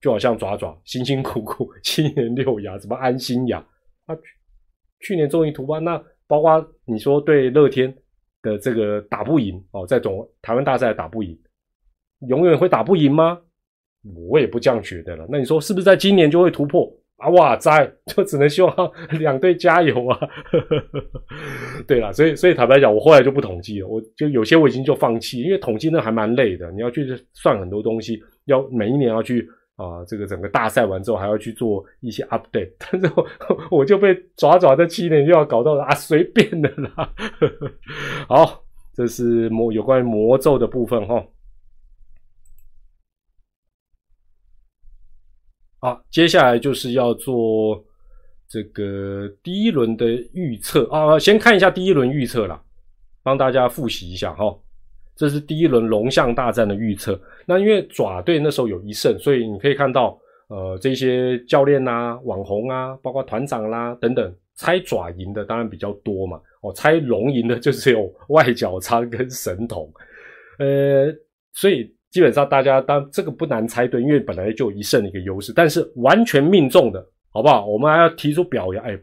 [0.00, 3.62] 就好像爪爪辛辛苦苦七年六亚，怎么安心呀？
[4.06, 4.16] 啊，
[5.00, 5.78] 去年终于突破。
[5.78, 7.94] 那包括你说对乐天
[8.40, 11.38] 的这个打不赢哦，在总台湾大赛打不赢，
[12.28, 13.38] 永远会打不赢吗？
[14.28, 15.26] 我也不这样觉得了。
[15.28, 17.28] 那你说是不是在今年就会突破啊？
[17.28, 20.18] 哇塞， 就只能希望两队加油啊！
[21.86, 23.86] 对了，所以所以坦白讲，我后来就不统计了。
[23.86, 26.70] 我就有些我已经就放弃，因为统计那还蛮累的。
[26.72, 32.72] 你要去算很多东西，要每一年要去啊，这个整个大赛完之后还要去做一些 update。
[32.90, 33.06] 但是
[33.70, 37.12] 我就被爪爪在七年又要搞到了啊，随便的啦。
[38.26, 38.62] 好，
[38.96, 41.22] 这是魔有关于魔咒的部分哈。
[45.80, 47.82] 啊，接下来就是要做
[48.48, 52.62] 这个第一轮的预测啊，先看一下第一轮预测啦，
[53.22, 54.56] 帮大家复习一下哈。
[55.16, 57.20] 这是第一轮龙象大战的预测。
[57.46, 66.40] 那因为爪队那时候有一胜，所以你可以看到，呃，这些教练呐、网红啊，包括团长啦等等，猜爪赢的当然比较多嘛。
[66.62, 69.92] 哦，猜龙赢的就只有外角仓跟神童，
[70.58, 71.12] 呃，
[71.52, 75.52] 所以基本上大家当这个不难猜对，因为本来就一胜的一个优势。
[75.54, 77.64] 但是完全命中的，好不好？
[77.66, 78.98] 我们还要提出表扬，哎，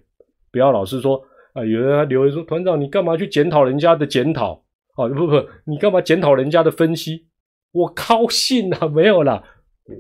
[0.52, 1.22] 不要老是说
[1.54, 4.62] 啊，有人还留言说团长你干嘛去检讨人家的检讨？
[4.96, 7.26] 哦，不不，你干嘛检讨人家的分析？
[7.72, 9.44] 我高兴啊，没有啦，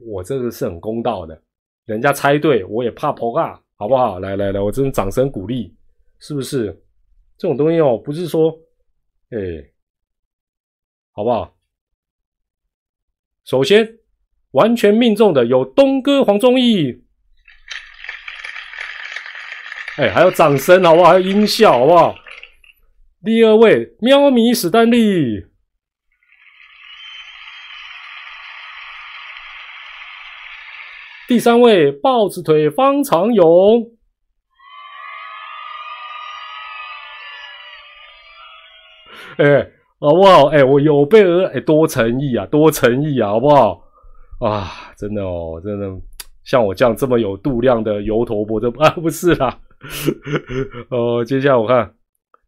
[0.08, 1.40] 我这个是很公道的，
[1.86, 4.20] 人家猜对，我也怕破啊，好不好？
[4.20, 5.74] 来来来，我真的掌声鼓励，
[6.20, 6.78] 是不是？
[7.38, 8.52] 这种东西哦，不是说，
[9.30, 9.38] 哎，
[11.12, 11.57] 好不好？
[13.50, 13.88] 首先，
[14.52, 17.02] 完全命中的有东哥黄忠义，
[19.96, 21.12] 哎，还有掌声，好不好？
[21.12, 22.14] 还有音效，好不好？
[23.24, 25.48] 第二位，喵咪史丹利。
[31.30, 33.92] 第三位，豹子腿方长勇。
[39.38, 40.46] 哎，好不好？
[40.48, 43.82] 哎，我有备而哎，多诚意啊，多诚意啊，好不好？
[44.40, 45.88] 啊，真的哦，真的，
[46.44, 49.60] 像我这样这么有度量的油头波，这啊不是啦。
[50.90, 51.94] 哦，接下来我看。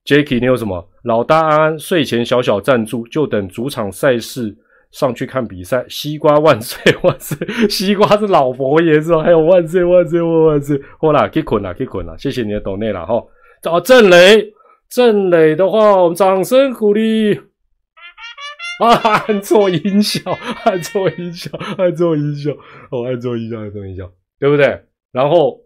[0.05, 0.87] Jacky，你有什么？
[1.03, 4.55] 老大安睡前小小赞助，就等主场赛事
[4.91, 5.85] 上去看比赛。
[5.87, 7.37] 西瓜万岁万岁！
[7.69, 9.21] 西瓜是老佛爷是吧？
[9.21, 10.79] 还有万岁万岁万万岁！
[10.99, 12.17] 好啦，可以捆了，可以捆了。
[12.17, 13.21] 谢谢你的抖内了哈。
[13.61, 14.51] 找郑雷，
[14.89, 17.39] 郑磊的话，我们掌声鼓励。
[18.83, 18.93] 啊，
[19.27, 20.31] 按错音效，
[20.65, 22.51] 按错音效， 按错音效，
[22.91, 24.83] 哦，按错音效，按错音效，对不对？
[25.11, 25.61] 然后。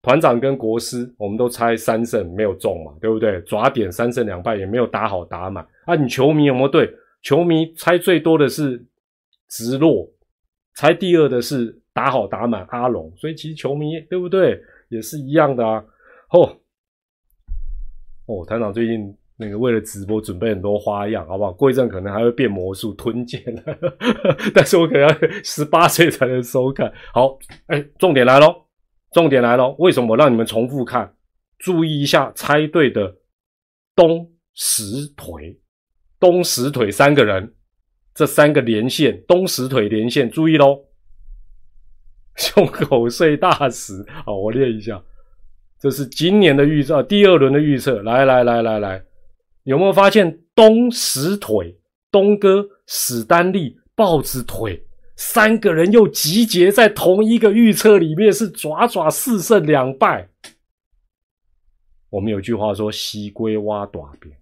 [0.00, 3.40] 团长跟国师，我们都猜三胜没有中嘛，对不对？
[3.40, 5.96] 抓点三胜两败也没有打好打满啊！
[5.96, 6.88] 你球迷有没有对？
[7.20, 8.82] 球迷猜最多的是
[9.48, 10.08] 直落，
[10.76, 15.84] 猜第二的是打好打满阿龙，所以其实球迷对不对也是一样的啊！
[16.30, 16.56] 哦
[18.28, 21.50] 哦，团长最近那个为了直播准备很多花样，好不好？
[21.52, 23.42] 过一阵可能还会变魔术吞剑
[24.54, 25.08] 但是我可能要
[25.42, 26.92] 十八岁才能收看。
[27.12, 27.38] 好，
[27.68, 28.66] 哎，重点来喽！
[29.12, 31.14] 重点来喽，为什么我让你们重复看？
[31.58, 33.16] 注意一下猜对的
[33.96, 35.58] 东石腿，
[36.20, 37.54] 东石腿三个人，
[38.14, 40.84] 这三个连线，东石腿连线，注意喽！
[42.36, 45.02] 胸口碎大石，好，我练一下，
[45.80, 48.02] 这是今年的预测，第二轮的预测。
[48.02, 49.02] 来来来来来，
[49.64, 51.76] 有没有发现东石腿，
[52.10, 54.84] 东哥史丹利豹子腿？
[55.16, 60.28] 三个人又集结在同一个预测里面，是爪爪四胜两败。
[62.08, 64.34] 我们有句话说：“西龟挖短边。”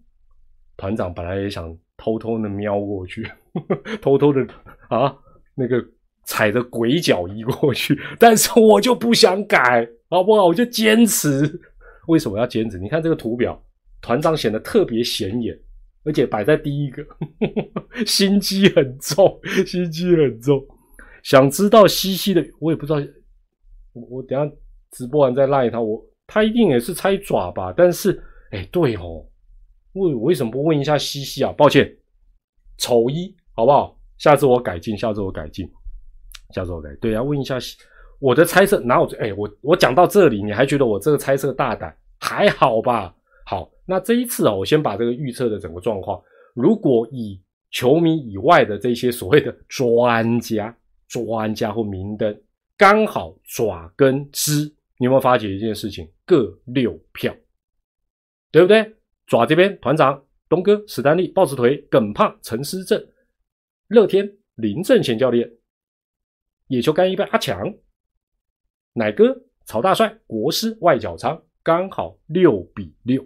[0.77, 3.27] 团长本来也想偷偷的瞄过去，
[4.01, 4.47] 偷偷的
[4.89, 5.17] 啊，
[5.55, 5.83] 那个
[6.25, 10.47] 踩着鬼脚移过去，但是我就不想改，好不好？
[10.47, 11.61] 我就坚持。
[12.09, 12.79] 为什么要坚持？
[12.79, 13.61] 你看这个图表，
[14.01, 15.59] 团长显得特别显眼。
[16.05, 17.05] 而且摆在第一个，
[18.07, 20.65] 心机很重，心机很重。
[21.25, 23.01] 想知道西西的，我也不知道。
[23.93, 24.55] 我我等下
[24.93, 25.81] 直播完再赖他。
[25.81, 27.75] 我他一定也是猜爪吧？
[27.77, 29.27] 但是，哎，对哦，
[29.95, 31.53] 为我为什么不问一下西西啊？
[31.55, 31.93] 抱歉，
[32.79, 33.99] 丑一好不好？
[34.19, 35.69] 下次我改进，下次我改进，
[36.55, 36.89] 下次我改。
[37.01, 37.59] 对啊，问一下
[38.19, 39.07] 我的猜测，哪有？
[39.19, 41.97] 哎，我我讲到这里，你还觉得我这个猜测大胆？
[42.19, 43.15] 还好吧？
[43.45, 43.71] 好。
[43.89, 46.21] 那这一次啊，我先把这个预测的整个状况，
[46.55, 50.77] 如果以球迷以外的这些所谓的专家、
[51.07, 52.37] 专家或明灯，
[52.77, 54.65] 刚好爪跟支，
[54.99, 56.09] 你有没有发觉一件事情？
[56.25, 57.33] 各六票，
[58.51, 58.93] 对不对？
[59.29, 63.01] 爪这边团长东哥史丹利、豹子腿耿胖陈思正、
[63.87, 65.49] 乐天林正贤教练、
[66.67, 67.73] 野球干一杯阿强、
[68.97, 69.37] 奶哥
[69.67, 73.23] 曹大帅、国师外角仓，刚好六比六。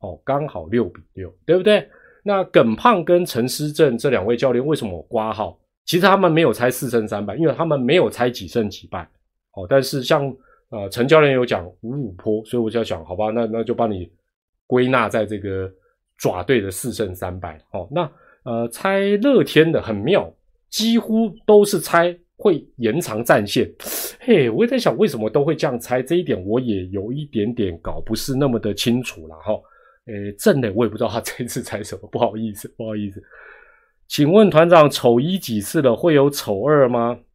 [0.00, 1.88] 哦，刚好六比六，对不对？
[2.22, 5.58] 那耿胖跟陈思正这两位教练为什么挂号？
[5.86, 9.02] 其实他们没有猜四胜三败，因为他们没有猜几胜几败。
[9.54, 10.32] 哦，但是像
[10.68, 14.08] 呃陈教练有讲五五坡，所以我就要想，好吧，那那就帮你
[14.68, 15.68] 归纳在这个
[16.16, 17.60] 爪队的四胜三败。
[17.72, 18.08] 哦，那
[18.44, 20.32] 呃猜乐天的很妙，
[20.70, 23.70] 几乎都是猜会延长战线。
[24.20, 29.52] 嘿，我也在想为什么都会这样猜，这一点我也有一点点搞不是那么的清楚了哈。
[30.06, 33.22] 诶，正的我也不知道他 这次猜什么，不好意思，不好意思。
[34.06, 35.94] 请问团长，丑一几次了？
[35.94, 37.18] 会有丑二吗？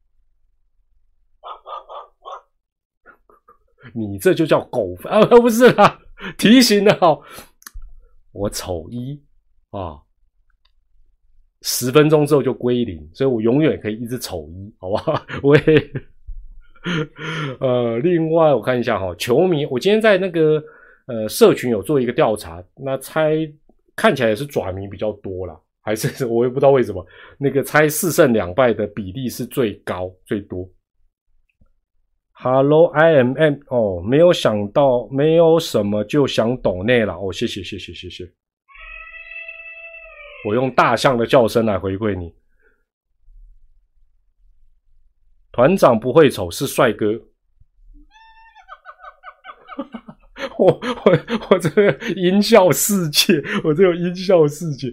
[3.93, 5.23] 你这就叫狗啊！
[5.25, 5.99] 不是啦，
[6.37, 7.21] 提醒的好，
[8.31, 9.21] 我丑一
[9.69, 10.01] 啊，
[11.63, 15.25] 十分钟之后就归零，所以我永远可以一直丑一，好不好？
[15.43, 15.57] 喂，
[17.59, 20.61] 呃，另外我看一下哈，球迷，我今天在那个
[21.07, 23.35] 呃社群有做一个调查，那猜
[23.95, 25.57] 看起来也是爪迷比较多啦。
[25.81, 27.05] 还是 我也不知道为什么，
[27.37, 30.69] 那个猜四胜两败的比例是最高最多。
[32.31, 38.29] Hello I M M 哦，没有想到，没有什么就想懂内了哦，谢谢谢谢谢谢。
[40.45, 42.33] 我用大象的叫声来回馈你。
[45.51, 47.13] 团长不会丑，是帅哥。
[50.57, 51.19] 我我
[51.49, 54.91] 我这个音效世界，我这个音效世界。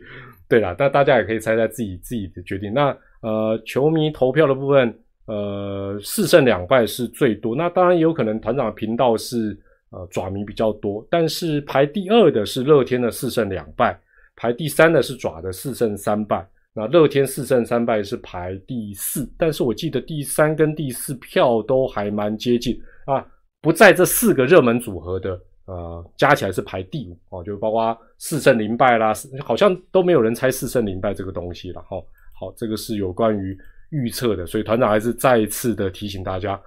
[0.49, 2.73] 对了，但大家也可以猜猜自己自己的决定。
[2.75, 7.55] 那呃，球迷投票的部分，呃，四胜两败是最多。
[7.55, 9.57] 那当然也有可能团长的频道是
[9.91, 13.99] 呃爪迷比较多，但是排第二的是乐天的四胜两败，
[14.41, 16.49] 排第三的是爪的四胜三败。
[16.73, 23.23] 那乐天四胜三败是排第四，但是我记得第三跟第四票都还蛮接近啊，
[23.61, 25.39] 不在这四个热门组合的。
[25.67, 29.13] 呃，加起来是排第五哦，就包括四胜零败啦，
[29.45, 31.99] 好像都没有人猜四胜零败这个东西了哈。
[32.33, 33.57] 好，这个是有关于
[33.91, 36.59] 预测的，所以团长还是再次的提醒大家，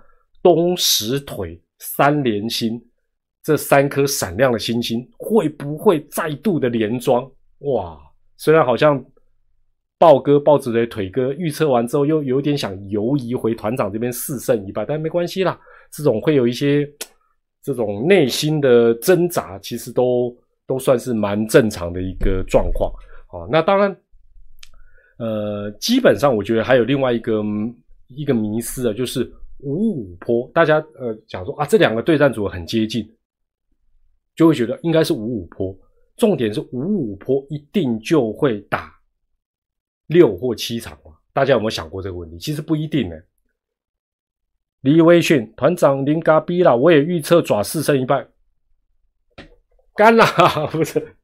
[0.44, 2.80] 东石腿三连星
[3.42, 7.30] 这三颗闪亮的星星会不会再度的连庄？
[7.64, 8.00] 哇，
[8.38, 9.04] 虽然好像
[9.98, 15.60] 豹哥豹子的腿哥预测完之后又有点想游移回团长这边四胜一败，但没关系啦，
[15.92, 16.90] 这种会有一些。
[17.66, 20.38] 这种内心的挣扎，其实都
[20.68, 22.92] 都算是蛮正常的一个状况
[23.28, 23.48] 啊。
[23.50, 23.98] 那当然，
[25.18, 27.42] 呃，基本上我觉得还有另外一个
[28.10, 29.24] 一个迷思啊，就是
[29.60, 30.52] 五五坡。
[30.54, 33.10] 大家呃讲说啊，这两个对战组很接近，
[34.36, 35.74] 就会觉得应该是五五坡。
[36.16, 38.94] 重点是五五坡一定就会打
[40.08, 41.12] 六或七场吗？
[41.34, 42.38] 大家有没有想过这个问题？
[42.38, 43.16] 其实不一定呢。
[44.82, 48.28] 李威逊团长林嘎逼了，我也预测爪四胜一败，
[49.96, 50.26] 干啦，
[50.72, 51.16] 不是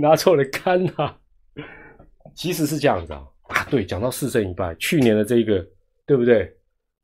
[0.00, 1.18] 拿错了，干啦。
[2.34, 5.66] 其实是这样子啊啊，对，讲到四胜一败，去年的这个
[6.06, 6.54] 对不对？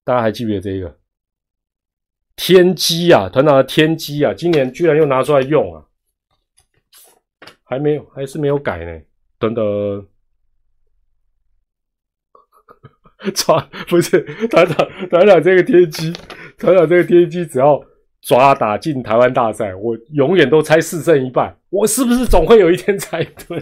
[0.04, 1.00] 大家还记不记得这个
[2.36, 3.28] 天机啊？
[3.30, 5.84] 团长的天机啊，今年居然又拿出来用啊？
[7.64, 9.02] 还没有，还是没有改呢？
[9.38, 10.06] 等等。
[13.34, 13.58] 抓
[13.88, 16.12] 不是团长，团长这个天机，
[16.58, 17.82] 团长这个天机，只要
[18.20, 21.56] 抓打进台湾大赛，我永远都猜四胜一败。
[21.70, 23.58] 我是不是总会有一天猜对？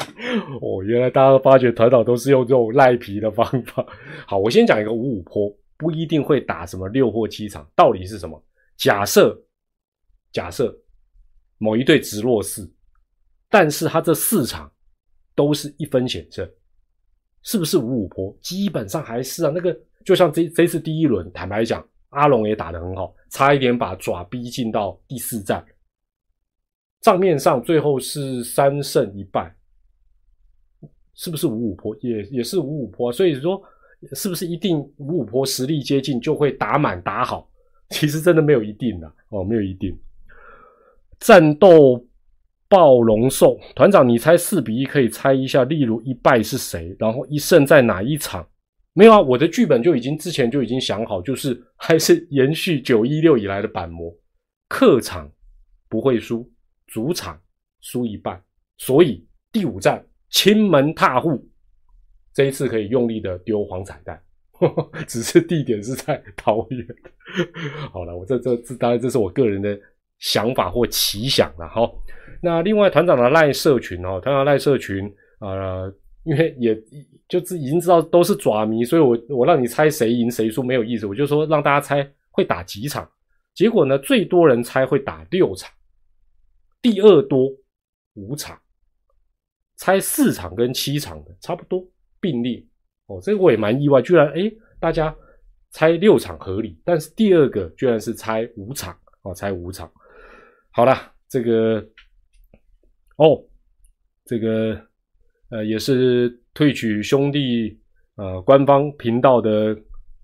[0.60, 3.86] 哦，原来大家都发觉团长都是用这种赖皮的方法。
[4.26, 7.66] 好，我先讲一个五五坡，不一定会打什么六或七场。
[7.74, 8.44] 道理是什么？
[8.76, 9.34] 假设
[10.30, 10.78] 假设
[11.56, 12.70] 某一队直落四，
[13.58, 14.70] 但是他这四场
[15.34, 16.46] 都是一分险胜。
[17.42, 18.36] 是不是五五坡？
[18.42, 25.64] 基本上还是啊，那个就像这这次第一轮，坦白讲，阿龙也打得很好，差一点把爪逼进到第四站。
[27.00, 29.56] 账面上最后是三胜一败，
[31.14, 31.96] 是不是五五坡？
[32.02, 33.10] 也也是五五坡。
[33.10, 33.62] 所以说，
[34.12, 37.50] 是不是一定五五坡实力接近就会打满打好？
[37.88, 39.98] 其实真的没有一定的哦，没有一定。
[41.20, 42.06] 战斗。
[42.68, 48.46] 暴龙兽团长，你猜四比一可以猜一下，例如一败是谁，然后一胜在哪一场？
[48.92, 54.10] 没有啊，我的剧本就已经之前就已经想好，就是还是延续九一六以来的板模，
[54.68, 55.30] 客场
[55.88, 56.50] 不会输，
[56.86, 57.38] 主场
[57.80, 58.42] 输一半，
[58.78, 61.46] 所以第五站亲门踏户，
[62.32, 64.20] 这一次可以用力的丢黄彩蛋，
[65.06, 66.86] 只是地点是在桃园。
[67.92, 69.78] 好了，我这这这当然这是我个人的
[70.18, 71.86] 想法或奇想了哈。
[72.42, 75.04] 那另外团长的赖社群哦，团长赖社群
[75.38, 75.90] 啊，
[76.24, 76.76] 因为也
[77.28, 83.08] 就是已经知道都是爪迷，所以我我让你猜谁赢谁输没有意思，我就说让大家猜会打几场，
[83.54, 85.70] 结果呢最多人猜会打六场，
[86.82, 87.48] 第二多
[88.14, 88.58] 五场，
[89.76, 91.84] 猜四场跟七场的差不多
[92.20, 92.64] 并列。
[93.06, 95.14] 哦，这个我也蛮意外，居然诶大家
[95.70, 99.90] 猜六场合理，但是第二个居然是猜五场哦，猜五场，
[100.70, 101.86] 好了这个。
[103.16, 103.42] 哦，
[104.26, 104.78] 这个
[105.50, 107.78] 呃也是退取兄弟
[108.16, 109.74] 呃官方频道的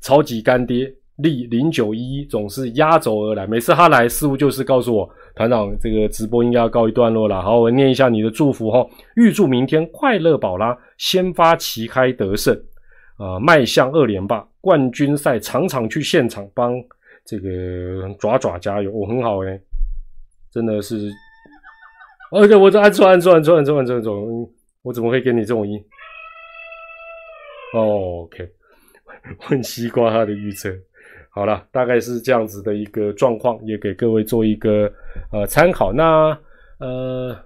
[0.00, 7.40] 超级干爹力零九一总是压轴而来，每次他来似乎就是告诉我团长这个直播应该要告一段落了。
[7.40, 8.86] 好，我念一下你的祝福哈，
[9.16, 12.54] 预祝明天快乐宝拉先发旗开得胜，
[13.18, 16.74] 呃，迈向二连霸冠军赛，场场去现场帮
[17.24, 19.58] 这个爪爪加油，我很好哎，
[20.50, 21.10] 真的是。
[22.32, 24.50] 而且我在按错按错按错按错按错，
[24.82, 25.78] 我怎么会给你这种音
[27.74, 28.48] ？OK，
[29.50, 30.70] 问西瓜他的预测，
[31.30, 34.90] 好了，大概是这样子的一个状况，也给各位做一个
[35.30, 35.92] 呃参考。
[35.92, 36.36] 那
[36.78, 37.36] 呃。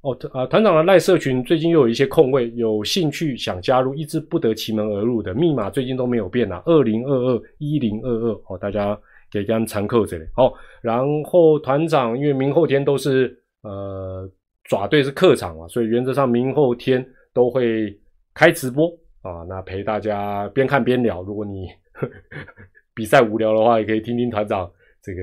[0.00, 8.96] 哦，啊，团长的赖社群最近又有一些空位，有兴趣想加入，一直不得其门而入的密码最近都没有变啊，二零二二一零二二，哦，大家
[9.28, 10.24] 给他们参考这里。
[10.36, 14.30] 哦，然后团长因为明后天都是呃
[14.64, 17.96] 爪队是客场嘛，所以原则上明后天都会
[18.34, 18.88] 开直播
[19.22, 21.22] 啊，那陪大家边看边聊。
[21.22, 21.68] 如果你
[22.94, 24.70] 比赛无聊的话，也可以听听团长
[25.02, 25.22] 这个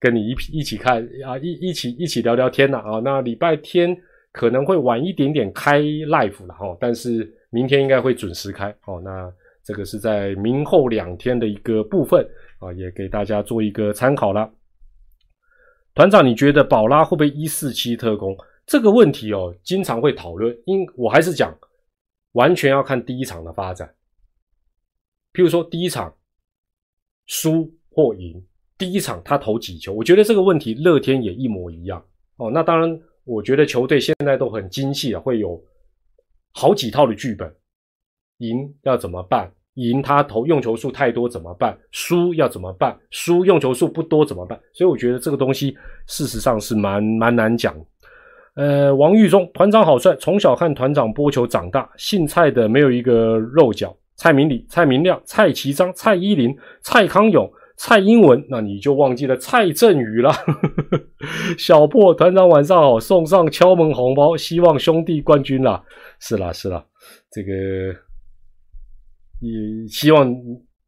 [0.00, 3.96] 跟你一一起看啊，一一起一起聊聊天呐啊，那礼拜天。
[4.32, 9.00] 可能会晚一点点开 live 了哈，但是明天应该会准时开哦。
[9.02, 9.32] 那
[9.64, 12.22] 这个是在明后两天的一个部分
[12.58, 14.46] 啊，也给大家做一个参考了。
[15.96, 18.36] 团长，你觉得宝拉会不会一四七特工
[18.66, 20.56] 这个问题哦，经常会讨论。
[20.66, 21.52] 因我还是讲，
[22.32, 23.92] 完全要看第一场的发展。
[25.32, 26.14] 譬如说第一场
[27.26, 28.46] 输或赢，
[28.78, 32.48] 第一场他投几球，我觉得这个问题乐天也一模一样哦。
[32.50, 33.02] 那当然。
[33.28, 35.60] 我觉得球队现在都很精细啊，会有
[36.52, 37.52] 好几套的剧本。
[38.36, 39.52] 赢要怎么办？
[39.76, 41.74] 赢他投用球数太多怎么办？
[41.90, 42.94] 输要怎么办？
[43.10, 44.58] 输用球数不多怎么办？
[44.74, 45.74] 所以我觉得这个东西
[46.06, 47.74] 事实上是蛮蛮难讲。
[48.56, 51.88] 呃，王玉忠团长好帅，从小看团长播球长大。
[51.96, 57.50] 姓蔡的没有一个肉脚，蔡明礼、蔡明亮、蔡其章、蔡依林、蔡康永。
[57.78, 60.32] 蔡英文，那你就忘记了蔡振宇了。
[61.58, 65.82] 小破团长晚上好，送上敲门红包，希望兄弟冠军啦。
[66.18, 66.82] 是啦是啦，
[67.30, 67.52] 这个
[69.40, 70.32] 也希望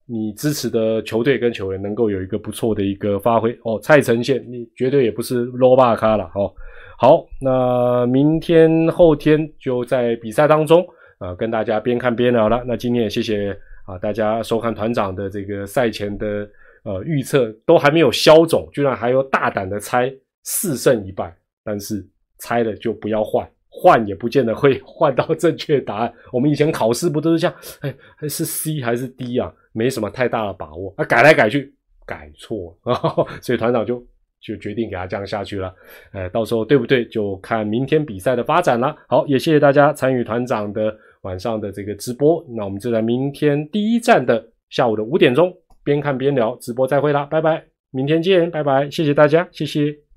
[0.06, 3.78] 你支持的球队跟球员能够有一个不错的一个发挥哦。
[3.80, 6.52] 蔡成宪，你绝对也不是 low 霸咖了哦。
[6.98, 10.86] 好，那明天后天就在比赛当中
[11.18, 12.64] 啊，跟大家边看边聊了。
[12.66, 16.48] 那今天也谢谢啊大家收看团长的这个赛前的。
[16.84, 20.10] 呃，预测都还没有消肿，居然还有大胆的猜
[20.44, 22.06] 四胜一败，但是
[22.38, 23.46] 猜了就不要换，
[23.80, 26.12] 换也不见得会换到正确答案。
[26.32, 27.56] 我们以前考试不都是这样？
[27.80, 27.94] 哎，
[28.28, 29.52] 是 C 还是 D 啊？
[29.72, 31.72] 没什么太大的把握啊，改来改去
[32.04, 32.94] 改错啊，
[33.40, 34.04] 所以团长就
[34.40, 35.72] 就决定给他这样下去了。
[36.12, 38.96] 呃，到时候对不对，就看明天比赛的发展了。
[39.06, 42.44] 好，也谢谢大家参与团长的晚上的这个直播。
[42.56, 45.54] 那我们就在明天第一站的下午的五点钟。
[45.84, 50.07] 边看边聊，直播再会啦，拜拜，明天见，拜拜，谢谢大家，谢谢。